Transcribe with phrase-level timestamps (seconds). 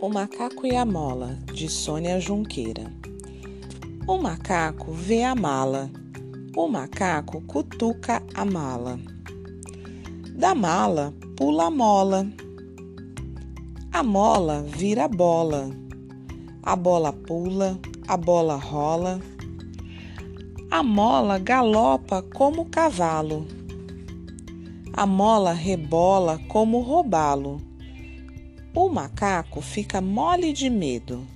[0.00, 2.94] O Macaco e a Mola, de Sônia Junqueira.
[4.06, 5.90] O macaco vê a mala,
[6.56, 9.00] o macaco cutuca a mala.
[10.36, 12.30] Da mala pula a mola,
[13.92, 15.68] a mola vira bola,
[16.62, 17.76] a bola pula,
[18.06, 19.20] a bola rola,
[20.70, 23.48] a mola galopa como cavalo,
[24.92, 27.67] a mola rebola como robalo
[28.74, 31.26] o macaco fica mole de medo.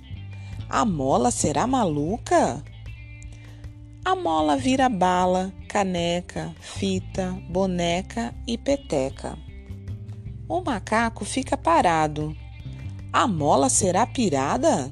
[0.69, 2.63] A mola será maluca?
[4.05, 9.37] A mola vira bala, caneca, fita, boneca e peteca.
[10.47, 12.35] O macaco fica parado.
[13.11, 14.91] A mola será pirada?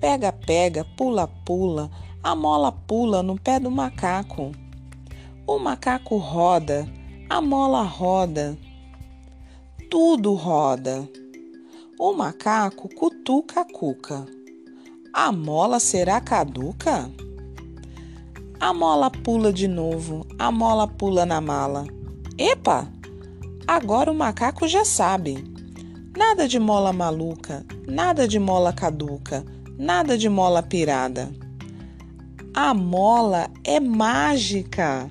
[0.00, 1.90] Pega, pega, pula, pula,
[2.22, 4.52] a mola pula no pé do macaco.
[5.46, 6.88] O macaco roda,
[7.30, 8.58] a mola roda,
[9.90, 11.08] tudo roda.
[11.98, 14.26] O macaco cutuca a cuca.
[15.14, 17.10] A mola será caduca?
[18.60, 21.86] A mola pula de novo, a mola pula na mala.
[22.36, 22.86] Epa!
[23.66, 25.42] Agora o macaco já sabe.
[26.14, 29.42] Nada de mola maluca, nada de mola caduca,
[29.78, 31.32] nada de mola pirada.
[32.52, 35.08] A mola é mágica.